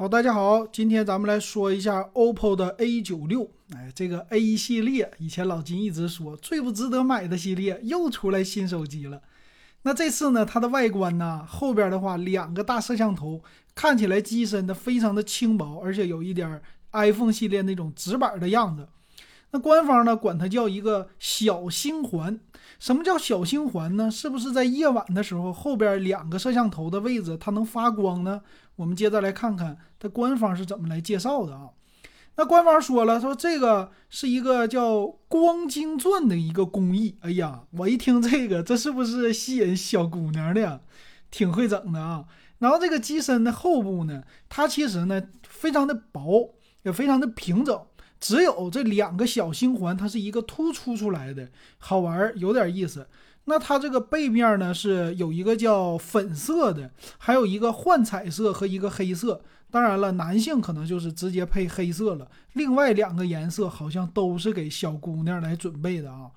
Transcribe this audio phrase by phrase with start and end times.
[0.00, 3.50] 好，大家好，今天咱们来说一下 OPPO 的 A 九六。
[3.76, 9.20] 哎，这个 A 系列，以前老金一直说最不值得买的系列，又出来新手机了。
[9.82, 13.42] 那这次呢，它的外观呢，后边的话两个大摄像头，
[13.74, 16.62] 看起来机身呢非常的轻薄，而且有一点
[16.92, 18.88] iPhone 系列那种直板的样子。
[19.52, 22.38] 那官方呢管它叫一个小星环，
[22.78, 24.10] 什么叫小星环呢？
[24.10, 28.42] 是不是在夜晚的时候后边两个摄像头的位置它能发光呢？
[28.76, 31.70] 我们接着来看看它官方是怎么来介绍的啊？
[32.36, 37.18] 那官方说了，说这个是一个叫光晶钻的一个工艺。
[37.20, 40.80] 哎呀，我一听这个，这是不是吸引小姑娘的呀？
[41.30, 42.24] 挺会整的啊。
[42.58, 47.78] 然后这个机身的后部呢，它其实呢非常的薄，也非常的平整。
[48.20, 51.48] 只有这两个小星环，它是一个突出出来的，
[51.78, 53.08] 好玩儿，有点意思。
[53.46, 59.40] 那它这个背面呢是有一个叫粉色的，还有一个幻彩色和一个黑色。
[59.70, 62.28] 当然了，男性可能就是直接配黑色了。
[62.52, 66.30] 另外两个颜色好像都是给小姑娘来准备的啊。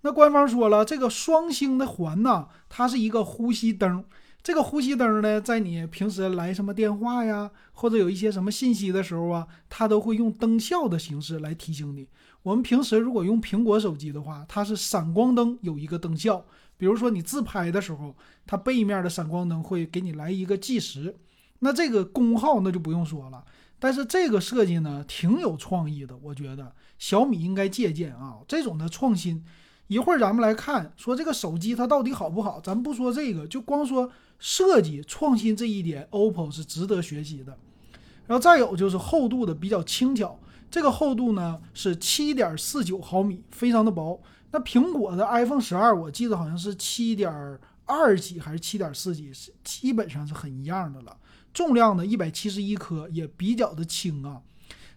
[0.00, 4.04] 那官方说了，这个双星的环呢，它是一个呼吸灯。
[4.46, 12.06] 这个呼吸灯呢，在你平时来什么电话呀，或者有一些什么信息的时候啊，它都会用灯效的形式来提醒你。
[12.44, 18.14] 我们平时如果用苹果手机的话，它是闪光灯有一个灯效，比如说你自拍的时候，
[18.46, 21.16] 它背面的闪光灯会给你来一个计时。
[21.58, 23.44] 那这个功耗那就不用说了。
[23.80, 29.44] 但是这个设计呢，挺有创意的，我觉得小米应该借鉴啊，这种的创新。
[29.88, 32.60] 一会儿咱们来看，说这个手机它到底好不好？
[32.60, 37.56] 咱不说这个，就光说设计创新这一点，OPPO 是值得学习的。
[38.26, 40.36] 然后再有就是厚度的比较轻巧，
[40.68, 44.20] 这个厚度呢是七点四九毫米，非常的薄。
[44.50, 47.32] 那苹果的 iPhone 十二，我记得好像是七点
[47.84, 51.16] 二几还是七点四几，是基本上是很一样的了。
[51.54, 54.40] 重量呢一百七十一克，也比较的轻啊。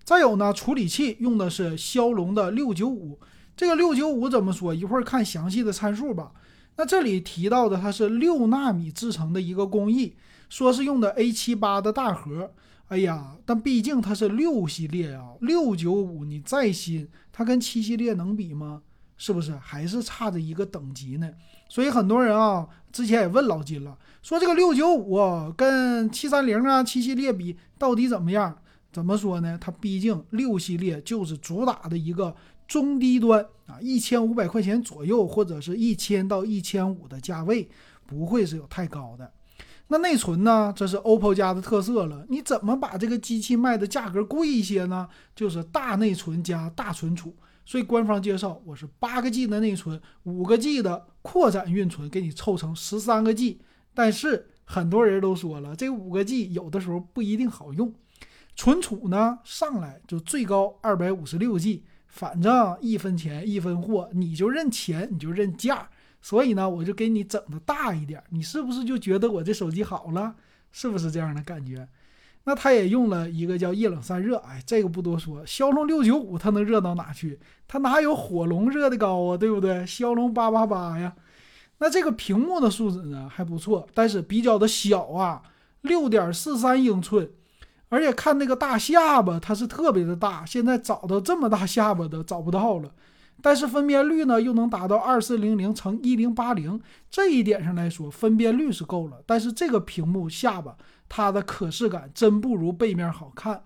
[0.03, 3.19] 再有呢，处理器用的是骁龙的六九五。
[3.59, 4.73] 这个六九五怎么说？
[4.73, 6.31] 一会儿看详细的参数吧。
[6.77, 10.15] 那这里提到的它是六纳米制成的一个工艺，
[10.47, 12.53] 说是用的 A 七八的大核。
[12.87, 18.81] 哎呀，但毕竟它是六系列啊，六九五你再新，它跟七系列能比吗？
[19.17, 21.29] 是不是还是差着一个等级呢？
[21.67, 28.57] 所以很多人啊，之前也问老金了，说这个六九五跟七三零啊七系列比到底怎么样？
[28.91, 29.57] 怎么说呢？
[29.59, 32.35] 它毕竟六系列就是主打的一个。
[32.67, 37.67] 中低端啊，一千五百块钱左右，或者是一千到一千五的价位，
[38.05, 39.33] 不会是有太高的。
[39.87, 40.71] 那内存呢？
[40.75, 42.23] 这是 OPPO 家的特色了。
[42.29, 45.09] 你怎么把这个机器卖的价格贵一些呢？
[45.35, 47.35] 就是大内存加大存储。
[47.65, 53.59] 所以官方介绍，我是八个 G 的内存，五个 G 的扩展运存，给你凑成十三个 G。
[53.95, 57.91] 但是很多人都说了，这五个 G 有的时候不一定好用。
[58.59, 61.85] 存储呢，上来就最高二百五十六 G。
[62.07, 65.87] 反正一分钱一分货，你就认钱，你就认价，
[66.21, 70.35] 所以呢，我就给你整的大一点，你是不是就觉得我这手机好了？
[70.73, 71.87] 是不是这样的感觉？
[72.43, 75.45] 那它也用了一个叫液冷散热，哎，这个不多说。
[75.45, 77.39] 骁龙六九五它能热到哪去？
[77.65, 79.37] 它哪有火龙热的高啊？
[79.37, 79.85] 对不对？
[79.85, 81.15] 骁龙八八八呀。
[81.77, 85.43] 那这个屏幕的素质呢还不错，但是比较的小啊，
[85.79, 87.31] 六点四三英寸。
[87.89, 92.91] 而且看那个大下巴，它是特别的大，现在找到这么大下巴的找不到了。
[93.41, 96.79] 但是分辨率呢，又能达到二四零零乘一零八零，
[97.09, 99.23] 这一点上来说，分辨率是够了。
[99.25, 100.77] 但是这个屏幕下巴，
[101.07, 103.63] 它的可视感真不如背面好看。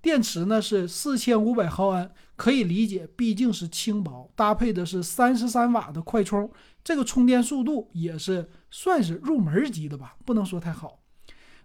[0.00, 6.48] 电池呢是四千五百毫安，可以理解，毕竟是轻薄，搭配的是三十三瓦的快充，
[6.84, 11.00] 这个充电速度也是算是入门级的吧，不能说太好。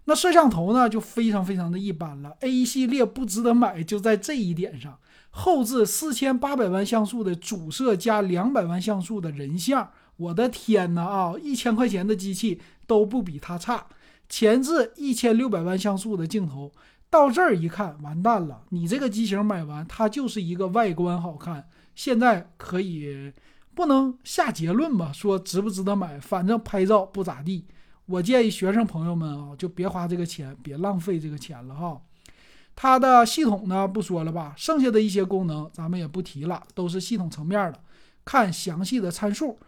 [0.06, 2.36] 那摄像头呢，就非常非常的一般了。
[2.40, 4.98] A 系列不值得买，就在这一点上。
[5.30, 11.34] 后置四千八百万像素的主摄加两百万像素的人像，我的天哪啊！
[11.42, 13.86] 一千块钱的机器都不比它差。
[14.28, 16.70] 前置一千六百万像素的镜头，
[17.10, 18.62] 到这儿一看，完蛋了。
[18.68, 21.66] 你这个机型买完，它就是一个外观好看。
[21.94, 23.32] 现在可以
[23.74, 25.10] 不能下结论吧？
[25.12, 26.20] 说值不值得买？
[26.20, 27.66] 反正拍照不咋地。
[28.06, 32.00] 我建议学生朋友们啊，就别花这个钱，别浪费这个钱了哈。
[32.76, 37.80] 它的系统呢，不说了吧，剩下的一些功能咱们也不提了，都是系统层面的。
[38.24, 39.58] 看详细的参数，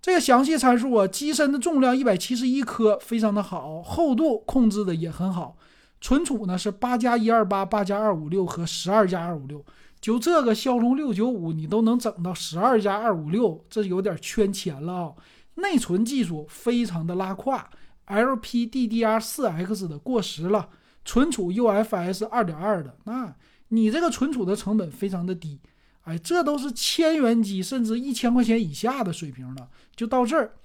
[0.00, 5.56] 这个详细参数啊，机身的重量一百七十一克，非常的好，厚度控制的也很好。
[6.00, 9.64] 存储呢是八加一二八、八加二五六和十二加二五六，
[10.00, 15.12] 就这个骁龙六九五，你都能整到十二加二五六，这有点圈钱了啊。
[15.56, 17.68] 内存技术非常的拉胯
[18.06, 20.70] ，LPDDR4X 的过时了。
[21.04, 23.32] 存储 UFS 二点二的，那
[23.68, 25.60] 你这个存储的成本非常的低，
[26.02, 30.56] 哎，这都是千元机甚至一千块钱以下的水平了，就到这儿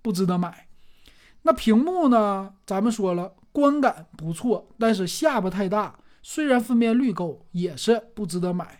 [0.00, 0.68] 不值得买。
[1.42, 2.54] 那屏幕呢？
[2.64, 8.79] 咱们说了，观感不错，但是下巴太大，虽然分辨率够，也是不值得买。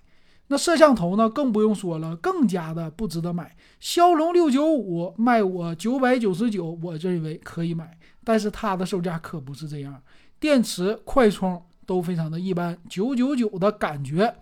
[0.52, 1.30] 那摄像头呢？
[1.30, 3.56] 更不用说了，更加的不值得买。
[3.78, 10.02] 骁龙六九五卖我九百九十九，我认为可以买，但是它的售价可不是这样。
[10.40, 14.34] 电池、快充都非常的一般，九九九的感觉。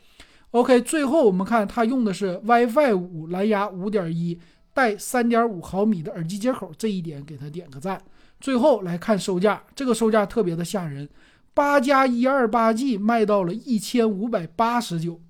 [0.53, 4.41] OK，最后我们看它用的是 WiFi 五蓝牙五点一。
[4.75, 8.01] 带三点五毫米的耳机接口，这一点给它点个赞。
[8.39, 11.09] 最后来看售价，这个售价特别的吓人，
[11.53, 15.21] 八加一二八 G 卖到了一千五百八十九。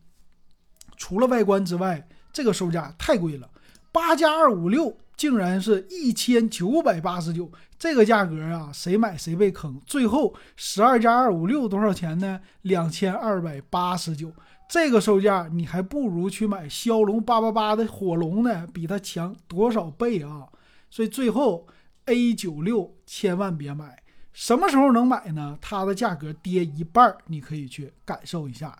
[0.98, 3.48] 除了外观之外，这个售价太贵了。
[3.90, 9.80] 八加二五六竟然是一千九百八十九，这个价格啊，谁买谁被坑。
[9.86, 12.38] 最后十二加二五六多少钱呢？
[12.62, 14.30] 两千二百八十九。
[14.68, 20.46] 这个售价，你还不如去买骁龙八八八的火龙呢，比它强多少倍啊！
[20.90, 21.66] 所以最后
[22.04, 24.02] A 九六千万别买，
[24.34, 25.56] 什么时候能买呢？
[25.62, 28.78] 它的价格跌一半，你可以去感受一下。